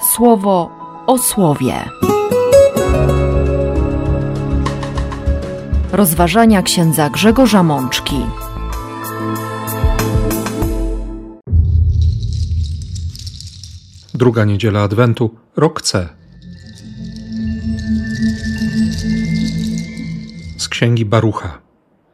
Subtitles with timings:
[0.00, 0.70] słowo
[1.06, 1.74] o słowie.
[5.92, 8.16] Rozważania księdza Grzegorza Mączki.
[14.14, 16.08] Druga niedziela Adwentu, rok C.
[20.58, 21.58] Z księgi Barucha.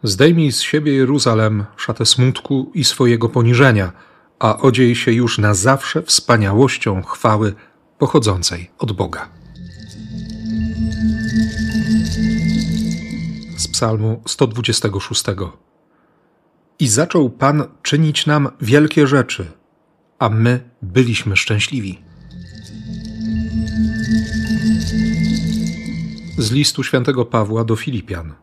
[0.02, 3.92] Zdejmij z siebie Jeruzalem szatę smutku i swojego poniżenia,
[4.38, 7.54] a odziej się już na zawsze wspaniałością chwały
[7.98, 9.28] pochodzącej od Boga.
[13.56, 15.24] Z Psalmu 126.
[16.78, 19.46] I zaczął Pan czynić nam wielkie rzeczy,
[20.18, 21.98] a my byliśmy szczęśliwi.
[26.38, 28.34] Z listu świętego Pawła do Filipian.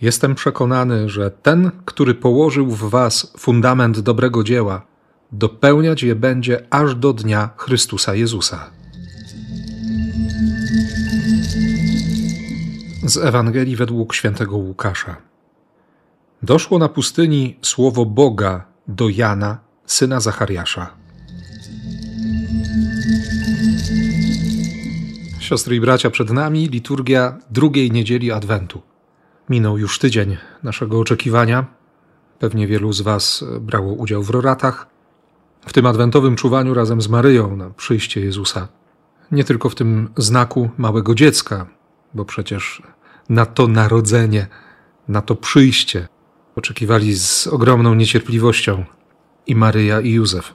[0.00, 4.86] Jestem przekonany, że ten, który położył w was fundament dobrego dzieła,
[5.32, 8.70] dopełniać je będzie aż do dnia Chrystusa Jezusa.
[13.06, 15.16] Z Ewangelii według świętego Łukasza.
[16.42, 20.90] Doszło na pustyni słowo Boga do Jana, syna Zachariasza.
[25.38, 28.82] Siostry i bracia, przed nami liturgia drugiej niedzieli Adwentu.
[29.48, 31.66] Minął już tydzień naszego oczekiwania.
[32.38, 34.86] Pewnie wielu z Was brało udział w roratach,
[35.66, 38.68] w tym adwentowym czuwaniu razem z Maryją na przyjście Jezusa.
[39.32, 41.66] Nie tylko w tym znaku małego dziecka,
[42.24, 42.82] przecież
[43.28, 44.46] na to narodzenie,
[45.08, 46.08] na to przyjście
[46.56, 48.84] oczekiwali z ogromną niecierpliwością
[49.46, 50.54] i Maryja, i Józef.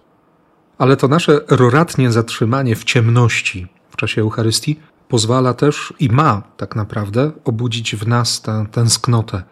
[0.77, 6.75] Ale to nasze roratnie zatrzymanie w ciemności w czasie Eucharystii pozwala też i ma tak
[6.75, 9.43] naprawdę obudzić w nas tę tęsknotę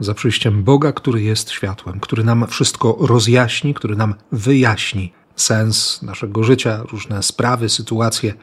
[0.00, 6.44] za przyjściem Boga, który jest światłem, który nam wszystko rozjaśni, który nam wyjaśni sens naszego
[6.44, 8.34] życia, różne sprawy, sytuacje,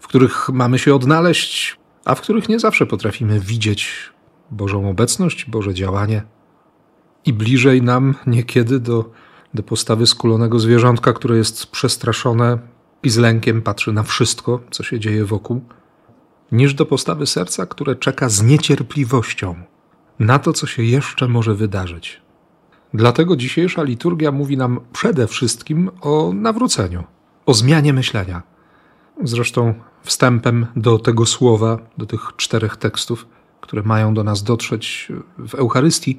[0.00, 4.12] w których mamy się odnaleźć, a w których nie zawsze potrafimy widzieć
[4.50, 6.22] Bożą obecność, Boże działanie.
[7.24, 9.10] I bliżej nam niekiedy do,
[9.54, 12.58] do postawy skulonego zwierzątka, które jest przestraszone
[13.02, 15.60] i z lękiem patrzy na wszystko, co się dzieje wokół,
[16.52, 19.54] niż do postawy serca, które czeka z niecierpliwością
[20.18, 22.20] na to, co się jeszcze może wydarzyć.
[22.94, 27.04] Dlatego dzisiejsza liturgia mówi nam przede wszystkim o nawróceniu,
[27.46, 28.42] o zmianie myślenia.
[29.24, 29.74] Zresztą
[30.06, 33.26] wstępem do tego słowa, do tych czterech tekstów,
[33.60, 36.18] które mają do nas dotrzeć w Eucharystii,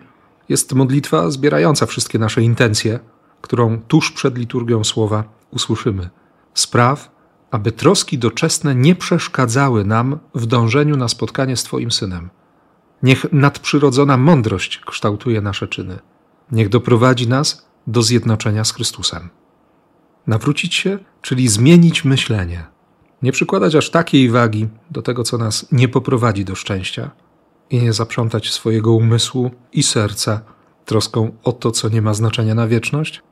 [0.50, 3.00] jest modlitwa zbierająca wszystkie nasze intencje,
[3.42, 6.09] którą tuż przed liturgią słowa usłyszymy.
[6.53, 7.12] Spraw,
[7.52, 12.30] aby troski doczesne nie przeszkadzały nam w dążeniu na spotkanie z Twoim synem.
[13.04, 16.00] Niech nadprzyrodzona mądrość kształtuje nasze czyny.
[16.52, 19.30] Niech doprowadzi nas do zjednoczenia z Chrystusem.
[20.28, 22.77] Nawrócić się, czyli zmienić myślenie.
[23.22, 27.12] Nie przykładać aż takiej wagi do tego, co nas nie poprowadzi do szczęścia
[27.70, 30.42] i nie zaprzątać swojego umysłu i serca
[30.86, 33.24] troską o to, co nie ma znaczenia na wieczność,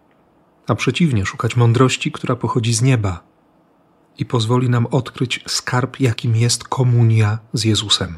[0.68, 3.24] a przeciwnie, szukać mądrości, która pochodzi z nieba
[4.18, 8.18] i pozwoli nam odkryć skarb, jakim jest komunia z Jezusem.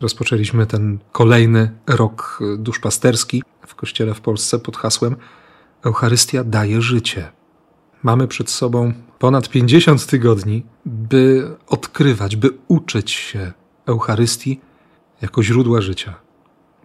[0.00, 5.16] Rozpoczęliśmy ten kolejny rok duszpasterski w kościele w Polsce pod hasłem
[5.84, 7.32] Eucharystia daje życie.
[8.02, 13.52] Mamy przed sobą ponad 50 tygodni, by odkrywać, by uczyć się
[13.86, 14.60] Eucharystii
[15.22, 16.14] jako źródła życia.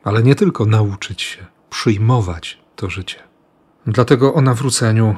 [0.03, 3.19] Ale nie tylko nauczyć się, przyjmować to życie.
[3.87, 5.15] Dlatego o nawróceniu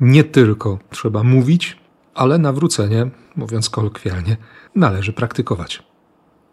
[0.00, 1.76] nie tylko trzeba mówić,
[2.14, 4.36] ale nawrócenie, mówiąc kolokwialnie,
[4.74, 5.82] należy praktykować.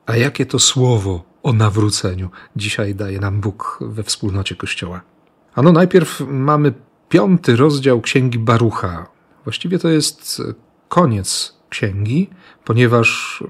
[0.05, 5.01] A jakie to słowo o nawróceniu dzisiaj daje nam Bóg we wspólnocie Kościoła?
[5.55, 6.73] Ano najpierw mamy
[7.09, 9.16] piąty rozdział Księgi Barucha.
[9.47, 10.41] Właściwie to jest
[10.89, 12.29] koniec księgi,
[12.65, 13.43] ponieważ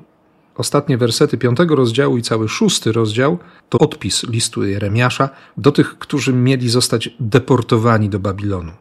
[0.55, 3.37] ostatnie wersety piątego rozdziału i cały szósty rozdział
[3.69, 8.71] to odpis listu Jeremiasza do tych, którzy mieli zostać deportowani do Babilonu.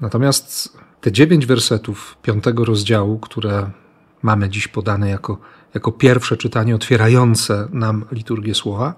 [0.00, 3.70] Natomiast te dziewięć wersetów piątego rozdziału, które
[4.22, 5.38] mamy dziś podane jako,
[5.74, 8.94] jako pierwsze czytanie otwierające nam liturgię słowa,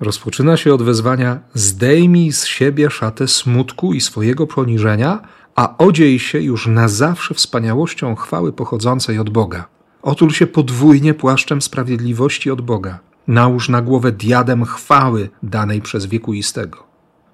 [0.00, 5.20] rozpoczyna się od wezwania: Zdejmij z siebie szatę smutku i swojego poniżenia,
[5.54, 9.68] a odziej się już na zawsze wspaniałością chwały pochodzącej od Boga.
[10.02, 12.98] Otul się podwójnie płaszczem sprawiedliwości od Boga.
[13.26, 16.84] Nałóż na głowę diadem chwały danej przez wiekuistego.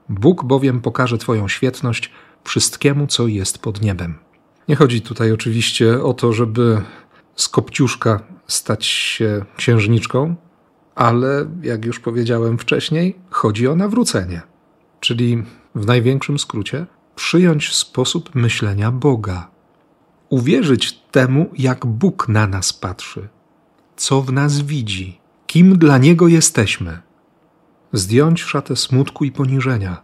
[0.08, 2.10] Bóg bowiem pokaże Twoją świetność
[2.44, 4.14] wszystkiemu, co jest pod niebem.
[4.68, 6.82] Nie chodzi tutaj oczywiście o to, żeby
[7.36, 10.34] z kopciuszka stać się księżniczką,
[10.94, 14.42] ale jak już powiedziałem wcześniej, chodzi o nawrócenie,
[15.00, 15.44] czyli
[15.74, 19.50] w największym skrócie przyjąć sposób myślenia Boga.
[20.28, 23.28] uwierzyć temu, jak Bóg na nas patrzy,
[23.96, 27.00] co w nas widzi, kim dla Niego jesteśmy.
[27.92, 30.02] Zdjąć szatę smutku i poniżenia,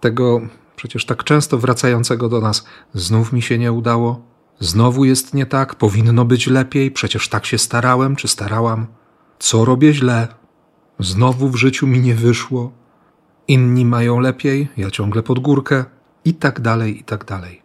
[0.00, 0.40] tego
[0.76, 2.64] przecież tak często wracającego do nas,
[2.94, 4.22] znów mi się nie udało,
[4.60, 8.86] znowu jest nie tak, powinno być lepiej, przecież tak się starałem czy starałam,
[9.38, 10.28] co robię źle,
[10.98, 12.72] znowu w życiu mi nie wyszło,
[13.48, 15.84] inni mają lepiej, ja ciągle pod górkę
[16.26, 17.62] i tak dalej, i tak dalej.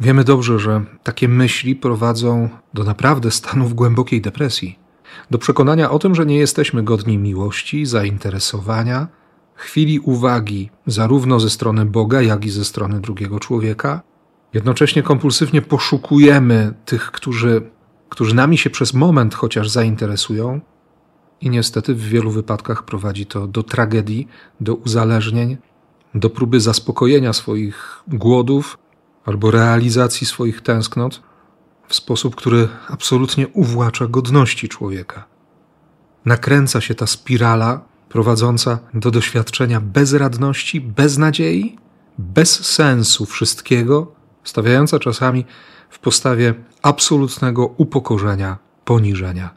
[0.00, 4.78] Wiemy dobrze, że takie myśli prowadzą do naprawdę stanów głębokiej depresji,
[5.30, 9.08] do przekonania o tym, że nie jesteśmy godni miłości, zainteresowania,
[9.54, 14.02] chwili uwagi zarówno ze strony Boga, jak i ze strony drugiego człowieka.
[14.54, 17.70] Jednocześnie kompulsywnie poszukujemy tych, którzy,
[18.08, 20.60] którzy nami się przez moment chociaż zainteresują,
[21.40, 24.28] i niestety w wielu wypadkach prowadzi to do tragedii,
[24.60, 25.56] do uzależnień,
[26.14, 28.78] do próby zaspokojenia swoich głodów
[29.24, 31.22] albo realizacji swoich tęsknot
[31.88, 35.24] w sposób, który absolutnie uwłacza godności człowieka.
[36.24, 41.78] Nakręca się ta spirala prowadząca do doświadczenia bezradności, beznadziei,
[42.18, 44.12] bez sensu wszystkiego,
[44.44, 45.44] stawiająca czasami
[45.90, 49.50] w postawie absolutnego upokorzenia, poniżenia,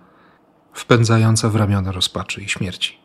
[0.74, 3.05] wpędzająca w ramiona rozpaczy i śmierci.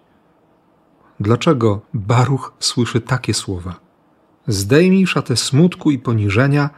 [1.20, 3.80] Dlaczego Baruch słyszy takie słowa?
[4.46, 6.70] Zdejmij szatę smutku i poniżenia,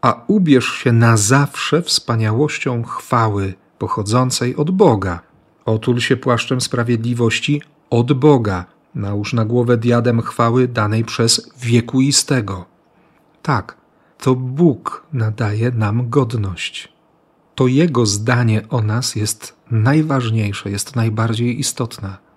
[0.00, 5.20] a ubierz się na zawsze wspaniałością chwały pochodzącej od Boga.
[5.64, 8.64] Otul się płaszczem sprawiedliwości od Boga.
[8.94, 12.64] Nałóż na głowę diadem chwały danej przez wiekuistego.
[13.42, 13.76] Tak,
[14.18, 16.92] to Bóg nadaje nam godność.
[17.54, 22.29] To Jego zdanie o nas jest najważniejsze, jest najbardziej istotne.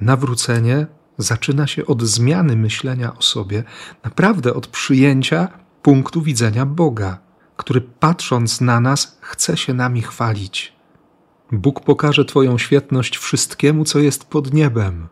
[0.00, 0.86] Nawrócenie
[1.18, 3.64] zaczyna się od zmiany myślenia o sobie,
[4.04, 5.48] naprawdę od przyjęcia
[5.82, 7.18] punktu widzenia Boga,
[7.56, 10.72] który patrząc na nas chce się nami chwalić.
[11.52, 15.08] Bóg pokaże Twoją świetność wszystkiemu, co jest pod niebem.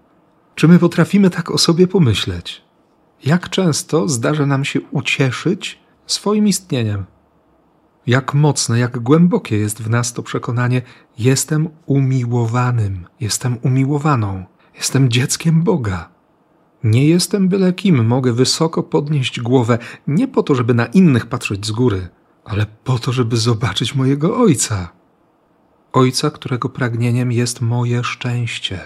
[0.55, 2.63] Czy my potrafimy tak o sobie pomyśleć?
[3.25, 7.05] Jak często zdarza nam się ucieszyć swoim istnieniem?
[8.07, 10.83] Jak mocne, jak głębokie jest w nas to przekonanie:
[11.19, 14.45] jestem umiłowanym, jestem umiłowaną,
[14.79, 16.09] jestem dzieckiem Boga.
[16.85, 21.67] Nie jestem byle kim, mogę wysoko podnieść głowę, nie po to, żeby na innych patrzeć
[21.67, 22.09] z góry,
[22.45, 24.93] ale po to, żeby zobaczyć mojego Ojca.
[25.93, 28.81] Ojca, którego pragnieniem jest moje szczęście.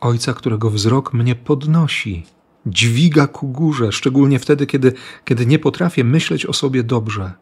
[0.00, 2.26] Ojca, którego wzrok mnie podnosi,
[2.66, 4.92] dźwiga ku górze, szczególnie wtedy, kiedy,
[5.24, 7.32] kiedy nie potrafię myśleć o sobie dobrze.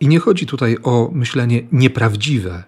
[0.00, 2.64] I nie chodzi tutaj o myślenie nieprawdziwe,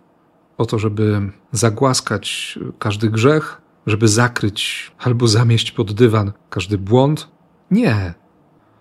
[0.58, 7.28] o to, żeby zagłaskać każdy grzech, żeby zakryć albo zamieść pod dywan każdy błąd.
[7.70, 8.14] Nie.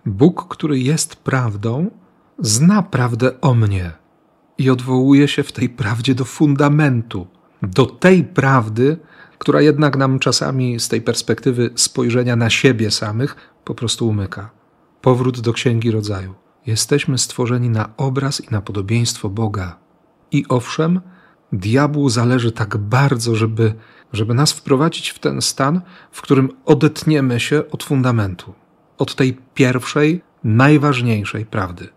[0.06, 1.90] Bóg, który jest prawdą,
[2.38, 3.92] zna prawdę o mnie
[4.58, 7.26] i odwołuje się w tej prawdzie do fundamentu,
[7.62, 8.96] do tej prawdy,
[9.38, 14.50] która jednak nam czasami z tej perspektywy spojrzenia na siebie samych po prostu umyka.
[15.00, 16.34] Powrót do Księgi Rodzaju.
[16.66, 19.78] Jesteśmy stworzeni na obraz i na podobieństwo Boga.
[20.30, 21.00] I owszem,
[21.52, 23.74] diabłu zależy tak bardzo, żeby,
[24.14, 25.80] żeby nas wprowadzić w ten stan,
[26.12, 28.54] w którym odetniemy się od fundamentu,
[28.98, 31.88] od tej pierwszej, najważniejszej prawdy.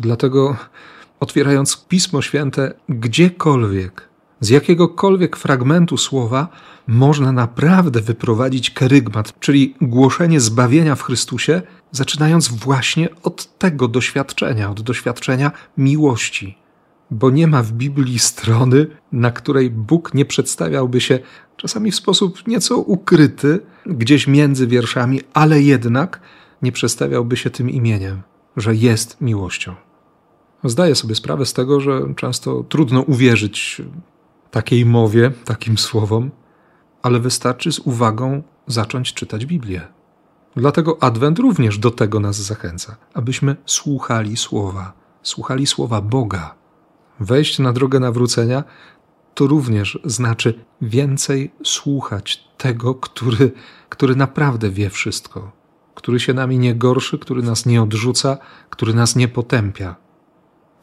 [0.00, 0.56] Dlatego
[1.20, 4.08] otwierając Pismo Święte gdziekolwiek,
[4.40, 6.48] z jakiegokolwiek fragmentu słowa,
[6.86, 14.80] można naprawdę wyprowadzić kerygmat, czyli głoszenie zbawienia w Chrystusie, zaczynając właśnie od tego doświadczenia, od
[14.80, 16.58] doświadczenia miłości.
[17.10, 21.18] Bo nie ma w Biblii strony, na której Bóg nie przedstawiałby się
[21.56, 26.20] czasami w sposób nieco ukryty, gdzieś między wierszami, ale jednak
[26.62, 28.22] nie przedstawiałby się tym imieniem,
[28.56, 29.74] że jest miłością.
[30.64, 33.82] Zdaję sobie sprawę z tego, że często trudno uwierzyć
[34.50, 36.30] takiej mowie, takim słowom,
[37.02, 39.80] ale wystarczy z uwagą zacząć czytać Biblię.
[40.56, 44.92] Dlatego Adwent również do tego nas zachęca, abyśmy słuchali słowa,
[45.22, 46.54] słuchali słowa Boga.
[47.20, 48.64] Wejść na drogę nawrócenia
[49.34, 53.52] to również znaczy więcej słuchać tego, który,
[53.88, 55.52] który naprawdę wie wszystko,
[55.94, 58.38] który się nami nie gorszy, który nas nie odrzuca,
[58.70, 59.96] który nas nie potępia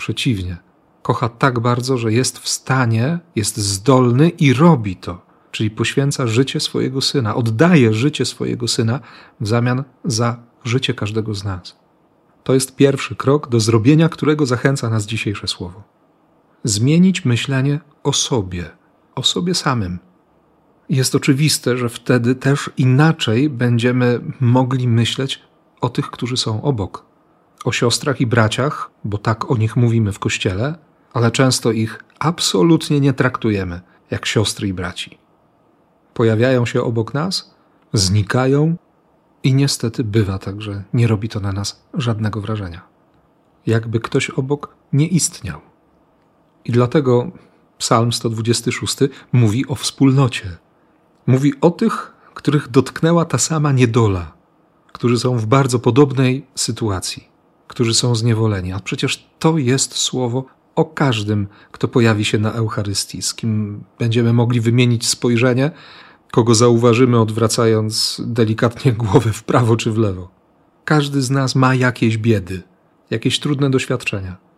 [0.01, 0.58] Przeciwnie,
[1.01, 6.60] kocha tak bardzo, że jest w stanie, jest zdolny i robi to, czyli poświęca życie
[6.60, 9.00] swojego syna, oddaje życie swojego syna
[9.39, 11.75] w zamian za życie każdego z nas.
[12.43, 15.84] To jest pierwszy krok, do zrobienia którego zachęca nas dzisiejsze słowo.
[16.63, 18.70] Zmienić myślenie o sobie,
[19.15, 20.00] o sobie samym.
[20.89, 25.41] Jest oczywiste, że wtedy też inaczej będziemy mogli myśleć
[25.82, 27.12] o tych, którzy są obok
[27.63, 30.75] o siostrach i braciach, bo tak o nich mówimy w kościele,
[31.13, 35.18] ale często ich absolutnie nie traktujemy jak siostry i braci.
[36.13, 37.56] Pojawiają się obok nas,
[37.94, 38.75] znikają
[39.44, 42.82] i niestety bywa tak, że nie robi to na nas żadnego wrażenia.
[43.65, 45.71] Jakby ktoś obok nie istniał.
[46.65, 47.32] I dlatego
[47.77, 48.98] Psalm 126
[49.32, 50.58] mówi o wspólnocie.
[51.27, 54.34] Mówi o tych, których dotknęła ta sama niedola,
[54.94, 57.27] którzy są w bardzo podobnej sytuacji,
[57.68, 58.74] którzy są zniewoleni.
[58.74, 64.34] A przecież to jest słowo o każdym, kto pojawi się na Eucharystii, z kim będziemy
[64.34, 65.72] mogli wymienić spojrzenie,
[66.32, 70.30] kogo zauważymy, odwracając delikatnie głowę w prawo czy w lewo.
[70.86, 72.63] Każdy z nas ma jakieś biedy,
[73.10, 74.50] jakieś trudne doświadczenia.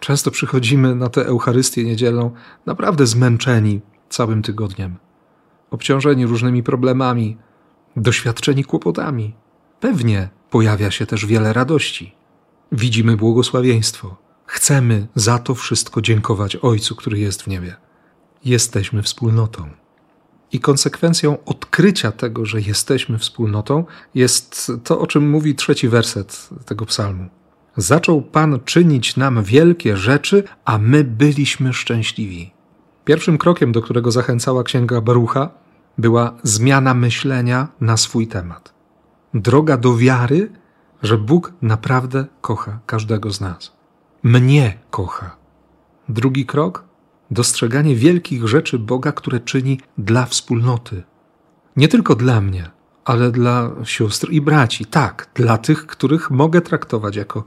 [0.00, 2.30] Często przychodzimy na tę Eucharystię niedzielną
[2.66, 4.96] naprawdę zmęczeni całym tygodniem,
[5.70, 7.36] obciążeni różnymi problemami,
[7.96, 9.34] doświadczeni kłopotami.
[9.80, 12.14] Pewnie pojawia się też wiele radości.
[12.72, 14.16] Widzimy błogosławieństwo.
[14.46, 17.76] Chcemy za to wszystko dziękować Ojcu, który jest w niebie.
[18.44, 19.70] Jesteśmy wspólnotą.
[20.52, 26.86] I konsekwencją odkrycia tego, że jesteśmy wspólnotą, jest to, o czym mówi trzeci werset tego
[26.86, 27.28] psalmu.
[27.76, 32.52] Zaczął Pan czynić nam wielkie rzeczy, a my byliśmy szczęśliwi.
[33.04, 35.50] Pierwszym krokiem, do którego zachęcała księga Barucha,
[35.98, 38.74] była zmiana myślenia na swój temat.
[39.34, 40.52] Droga do wiary,
[41.02, 43.72] że Bóg naprawdę kocha każdego z nas.
[44.22, 45.36] Mnie kocha.
[46.08, 46.84] Drugi krok
[47.30, 51.02] dostrzeganie wielkich rzeczy Boga, które czyni dla wspólnoty.
[51.76, 52.70] Nie tylko dla mnie,
[53.10, 54.84] ale dla sióstr i braci.
[54.84, 57.44] Tak, dla tych, których mogę traktować jako,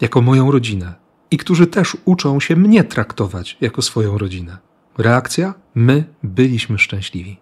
[0.00, 0.94] jako moją rodzinę
[1.30, 4.58] i którzy też uczą się mnie traktować jako swoją rodzinę.
[4.98, 5.54] Reakcja?
[5.74, 7.38] My byliśmy szczęśliwi.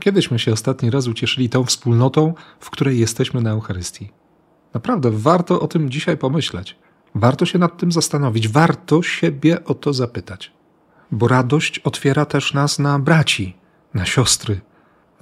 [0.00, 4.10] Kiedyśmy się ostatni raz ucieszyli tą wspólnotą, w której jesteśmy na Eucharystii.
[4.74, 6.76] Naprawdę warto o tym dzisiaj pomyśleć.
[7.14, 10.52] Warto się nad tym zastanowić, warto siebie o to zapytać.
[11.10, 13.56] Bo radość otwiera też nas na braci,
[13.94, 14.60] na siostry.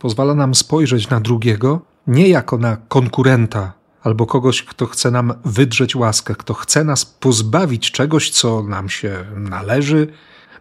[0.07, 3.73] Pozwala nam spojrzeć na drugiego nie jako na konkurenta
[4.03, 9.25] albo kogoś, kto chce nam wydrzeć łaskę, kto chce nas pozbawić czegoś, co nam się
[9.37, 10.07] należy,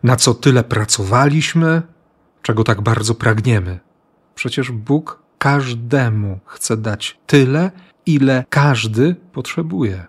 [0.03, 1.81] na co tyle pracowaliśmy,
[2.41, 3.79] czego tak bardzo pragniemy.
[4.35, 7.71] Przecież Bóg każdemu chce dać tyle,
[8.05, 10.05] ile każdy potrzebuje.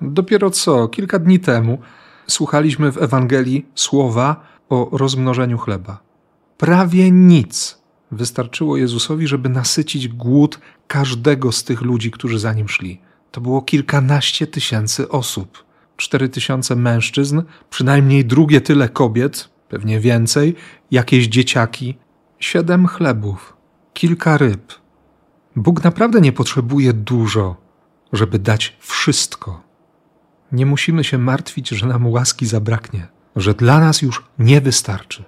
[0.00, 1.78] Dopiero co, kilka dni temu,
[2.26, 5.98] słuchaliśmy w Ewangelii słowa o rozmnożeniu chleba.
[6.58, 7.79] Prawie nic
[8.12, 13.00] wystarczyło Jezusowi, żeby nasycić głód każdego z tych ludzi, którzy za nim szli.
[13.30, 15.64] To było kilkanaście tysięcy osób.
[15.96, 20.54] Cztery tysiące mężczyzn, przynajmniej drugie tyle kobiet, pewnie więcej,
[20.90, 21.98] jakieś dzieciaki,
[22.38, 23.56] siedem chlebów,
[23.94, 24.72] kilka ryb.
[25.56, 27.56] Bóg naprawdę nie potrzebuje dużo,
[28.12, 29.70] żeby dać wszystko
[30.52, 35.24] nie musimy się martwić, że nam łaski zabraknie, że dla nas już nie wystarczy.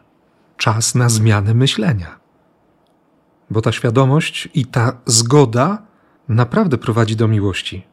[0.56, 2.21] Czas na zmianę myślenia.
[3.52, 5.82] Bo ta świadomość i ta zgoda
[6.28, 7.86] naprawdę prowadzi do miłości.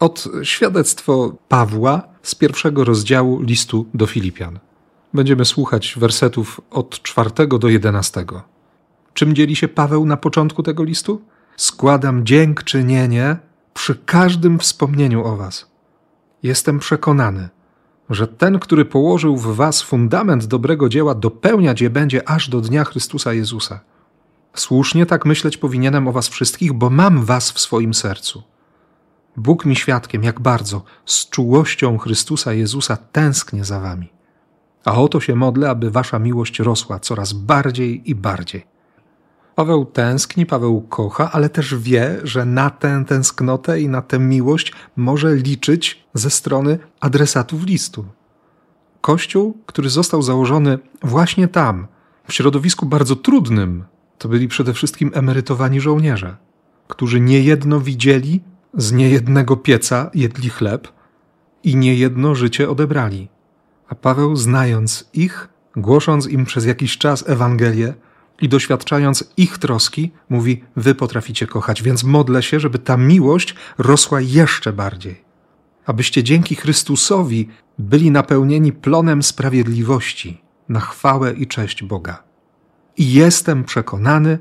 [0.00, 4.58] Od świadectwo Pawła z pierwszego rozdziału listu do Filipian.
[5.14, 8.42] Będziemy słuchać wersetów od czwartego do jedenastego.
[9.14, 11.22] Czym dzieli się Paweł na początku tego listu?
[11.56, 13.36] Składam dziękczynienie
[13.74, 15.70] przy każdym wspomnieniu o Was
[16.42, 17.48] Jestem przekonany,
[18.10, 22.84] że ten, który położył w was fundament dobrego dzieła, dopełniać je będzie aż do dnia
[22.84, 23.80] Chrystusa Jezusa.
[24.56, 28.42] Słusznie tak myśleć powinienem o was wszystkich, bo mam was w swoim sercu.
[29.36, 34.12] Bóg mi świadkiem, jak bardzo z czułością Chrystusa Jezusa tęsknię za wami.
[34.84, 38.76] A oto się modlę, aby wasza miłość rosła coraz bardziej i bardziej
[39.56, 44.72] Paweł tęskni, Paweł kocha, ale też wie, że na tę tęsknotę i na tę miłość
[44.96, 48.04] może liczyć ze strony adresatów listu.
[49.00, 51.86] Kościół, który został założony właśnie tam,
[52.28, 53.84] w środowisku bardzo trudnym,
[54.18, 56.36] to byli przede wszystkim emerytowani żołnierze,
[56.88, 58.40] którzy niejedno widzieli,
[58.74, 60.88] z niejednego pieca jedli chleb
[61.64, 63.28] i niejedno życie odebrali.
[63.88, 67.94] A Paweł, znając ich, głosząc im przez jakiś czas Ewangelię,
[68.40, 74.20] i doświadczając ich troski, mówi: Wy potraficie kochać, więc modlę się, żeby ta miłość rosła
[74.20, 75.24] jeszcze bardziej.
[75.86, 82.25] Abyście dzięki Chrystusowi byli napełnieni plonem sprawiedliwości na chwałę i cześć Boga.
[82.96, 84.38] I jestem przekonany,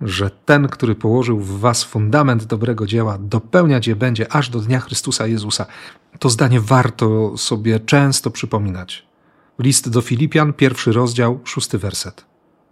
[0.00, 4.80] że ten, który położył w Was fundament dobrego dzieła, dopełniać je będzie aż do dnia
[4.80, 5.66] Chrystusa Jezusa.
[6.18, 9.06] To zdanie warto sobie często przypominać.
[9.58, 12.24] List do Filipian, pierwszy rozdział, szósty werset.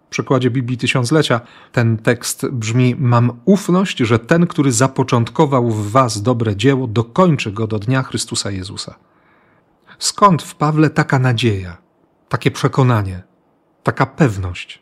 [0.09, 1.41] przekładzie Biblii Tysiąclecia
[1.71, 7.67] ten tekst brzmi: Mam ufność, że ten, który zapoczątkował w Was dobre dzieło, dokończy go
[7.67, 8.95] do dnia Chrystusa Jezusa.
[9.99, 11.77] Skąd w Pawle taka nadzieja,
[12.29, 13.23] takie przekonanie,
[13.83, 14.81] taka pewność?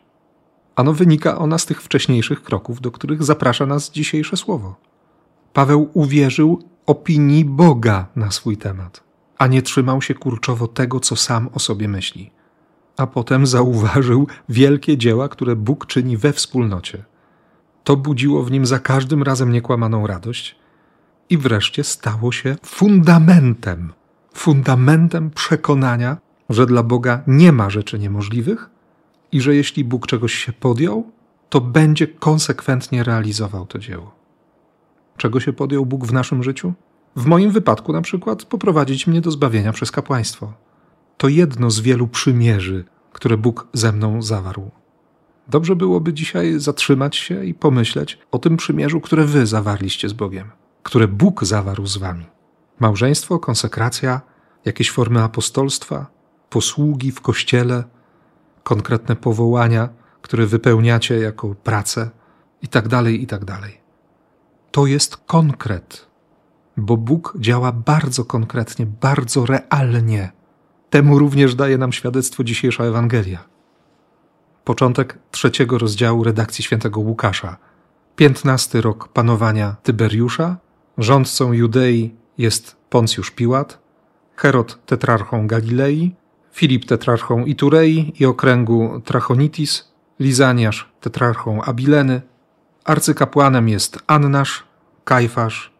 [0.80, 4.76] Ano wynika ona z tych wcześniejszych kroków, do których zaprasza nas dzisiejsze słowo.
[5.52, 9.04] Paweł uwierzył opinii Boga na swój temat,
[9.38, 12.30] a nie trzymał się kurczowo tego, co sam o sobie myśli
[13.00, 17.04] a potem zauważył wielkie dzieła, które Bóg czyni we wspólnocie.
[17.84, 20.56] To budziło w nim za każdym razem niekłamaną radość
[21.30, 23.92] i wreszcie stało się fundamentem,
[24.34, 26.16] fundamentem przekonania,
[26.50, 28.70] że dla Boga nie ma rzeczy niemożliwych
[29.32, 31.10] i że jeśli Bóg czegoś się podjął,
[31.48, 34.14] to będzie konsekwentnie realizował to dzieło.
[35.16, 36.72] Czego się podjął Bóg w naszym życiu?
[37.16, 40.52] W moim wypadku, na przykład, poprowadzić mnie do zbawienia przez kapłaństwo
[41.20, 44.70] to jedno z wielu przymierzy, które Bóg ze mną zawarł.
[45.48, 50.50] Dobrze byłoby dzisiaj zatrzymać się i pomyśleć o tym przymierzu, które wy zawarliście z Bogiem,
[50.82, 52.26] które Bóg zawarł z wami.
[52.80, 54.20] Małżeństwo, konsekracja,
[54.64, 56.06] jakieś formy apostolstwa,
[56.50, 57.84] posługi w kościele,
[58.62, 59.88] konkretne powołania,
[60.22, 62.10] które wypełniacie jako pracę,
[62.62, 63.80] i tak dalej, i tak dalej.
[64.70, 66.06] To jest konkret,
[66.76, 70.32] bo Bóg działa bardzo konkretnie, bardzo realnie
[70.90, 73.44] Temu również daje nam świadectwo dzisiejsza Ewangelia.
[74.64, 77.56] Początek trzeciego rozdziału redakcji świętego Łukasza.
[78.16, 80.56] Piętnasty rok panowania Tyberiusza.
[80.98, 83.78] Rządcą Judei jest Poncjusz Piłat,
[84.36, 86.14] Herod tetrarchą Galilei,
[86.60, 89.88] Filip tetrarchą Iturei i okręgu Trachonitis,
[90.18, 92.22] Lizaniasz tetrarchą Abileny,
[92.84, 94.64] arcykapłanem jest Annasz,
[95.04, 95.72] Kajfasz.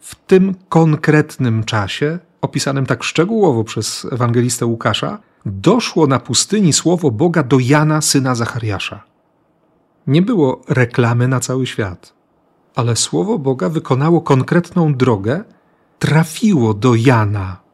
[0.00, 7.42] W tym konkretnym czasie opisanym tak szczegółowo przez ewangelistę Łukasza, doszło na pustyni słowo Boga
[7.42, 9.02] do Jana, syna Zachariasza.
[10.06, 12.12] Nie było reklamy na cały świat,
[12.74, 15.44] ale słowo Boga wykonało konkretną drogę,
[15.98, 17.65] trafiło do Jana.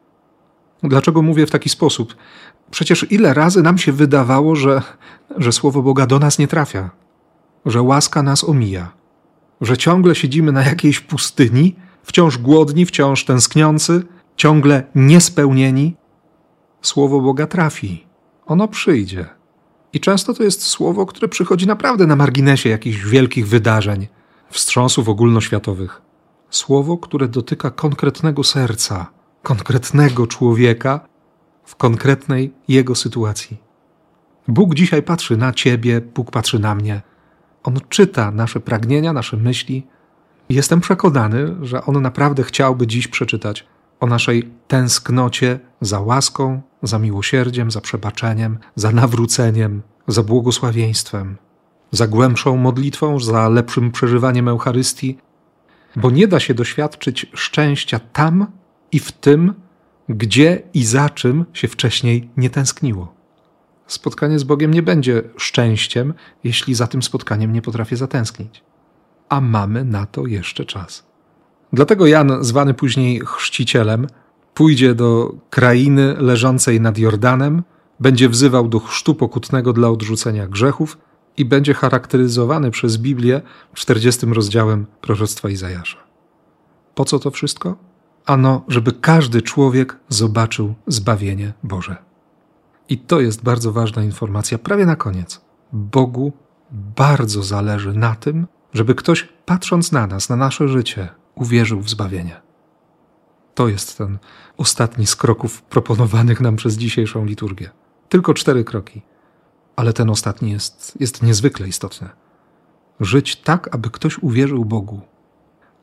[0.83, 2.15] Dlaczego mówię w taki sposób?
[2.71, 4.81] Przecież ile razy nam się wydawało, że,
[5.37, 6.89] że słowo Boga do nas nie trafia,
[7.65, 8.91] że łaska nas omija,
[9.61, 14.03] że ciągle siedzimy na jakiejś pustyni, wciąż głodni, wciąż tęskniący,
[14.35, 15.95] ciągle niespełnieni,
[16.81, 18.05] słowo Boga trafi.
[18.45, 19.25] Ono przyjdzie.
[19.93, 24.07] I często to jest słowo, które przychodzi naprawdę na marginesie jakichś wielkich wydarzeń,
[24.49, 26.01] wstrząsów ogólnoświatowych.
[26.49, 29.11] Słowo, które dotyka konkretnego serca,
[29.43, 30.99] konkretnego człowieka
[31.63, 33.57] w konkretnej jego sytuacji.
[34.47, 37.01] Bóg dzisiaj patrzy na ciebie, Bóg patrzy na mnie.
[37.63, 39.87] On czyta nasze pragnienia, nasze myśli.
[40.49, 43.67] Jestem przekonany, że on naprawdę chciałby dziś przeczytać
[43.99, 51.37] o naszej tęsknocie za łaską, za miłosierdziem, za przebaczeniem, za nawróceniem, za błogosławieństwem,
[51.91, 55.17] za głębszą modlitwą, za lepszym przeżywaniem Eucharystii,
[55.95, 58.47] bo nie da się doświadczyć szczęścia tam
[58.93, 59.53] i w tym,
[60.09, 63.13] gdzie i za czym się wcześniej nie tęskniło.
[63.87, 68.63] Spotkanie z Bogiem nie będzie szczęściem, jeśli za tym spotkaniem nie potrafię zatęsknić.
[69.29, 71.03] A mamy na to jeszcze czas.
[71.73, 74.07] Dlatego Jan, zwany później chrzcicielem,
[74.53, 77.63] pójdzie do krainy leżącej nad Jordanem,
[77.99, 80.97] będzie wzywał do chrztu pokutnego dla odrzucenia grzechów
[81.37, 83.41] i będzie charakteryzowany przez Biblię
[83.73, 85.97] 40 rozdziałem proroctwa Izajasza.
[86.95, 87.92] Po co to wszystko?
[88.25, 91.95] Ano, żeby każdy człowiek zobaczył zbawienie Boże.
[92.89, 95.41] I to jest bardzo ważna informacja, prawie na koniec.
[95.73, 96.31] Bogu
[96.71, 102.41] bardzo zależy na tym, żeby ktoś, patrząc na nas, na nasze życie, uwierzył w zbawienie.
[103.55, 104.17] To jest ten
[104.57, 107.69] ostatni z kroków proponowanych nam przez dzisiejszą liturgię.
[108.09, 109.01] Tylko cztery kroki,
[109.75, 112.09] ale ten ostatni jest, jest niezwykle istotny.
[112.99, 115.01] Żyć tak, aby ktoś uwierzył Bogu.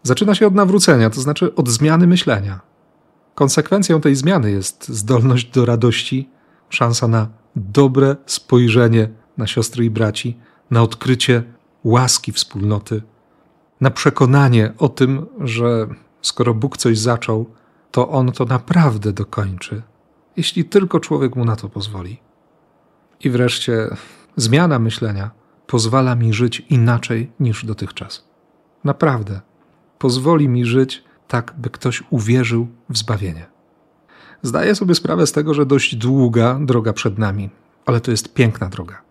[0.02, 2.60] Zaczyna się od nawrócenia, to znaczy od zmiany myślenia.
[3.34, 6.28] Konsekwencją tej zmiany jest zdolność do radości,
[6.68, 9.08] szansa na dobre spojrzenie
[9.38, 10.38] na siostry i braci,
[10.70, 11.42] na odkrycie
[11.84, 13.02] łaski wspólnoty,
[13.80, 15.86] na przekonanie o tym, że
[16.22, 17.46] skoro Bóg coś zaczął,
[17.90, 19.82] to on to naprawdę dokończy,
[20.36, 22.20] jeśli tylko człowiek mu na to pozwoli.
[23.20, 23.96] I wreszcie
[24.36, 25.30] zmiana myślenia
[25.66, 28.24] pozwala mi żyć inaczej niż dotychczas.
[28.84, 29.40] Naprawdę
[30.00, 33.46] pozwoli mi żyć tak, by ktoś uwierzył w zbawienie.
[34.42, 37.50] Zdaję sobie sprawę z tego, że dość długa droga przed nami,
[37.86, 39.02] ale to jest piękna droga.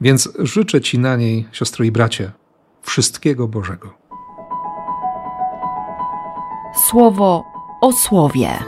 [0.00, 2.32] Więc życzę Ci na niej, siostro i bracie,
[2.82, 3.94] wszystkiego Bożego.
[6.88, 7.44] Słowo
[7.80, 8.58] o słowie.